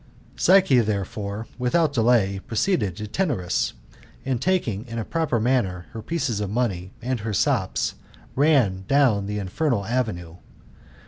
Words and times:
Psyche, 0.35 0.79
therefore, 0.79 1.45
without 1.59 1.93
delay, 1.93 2.39
proceeded 2.47 2.95
to 2.95 3.05
Tenarus, 3.05 3.73
and 4.25 4.41
taking 4.41 4.83
in 4.87 4.97
a 4.97 5.05
proper 5.05 5.39
manner 5.39 5.85
her 5.91 6.01
pieces 6.01 6.39
of 6.39 6.49
money 6.49 6.91
and 7.03 7.19
her 7.19 7.33
sops, 7.35 7.93
r^n 8.35 8.87
down 8.87 9.27
the 9.27 9.37
infernal 9.37 9.85
avenue. 9.85 10.37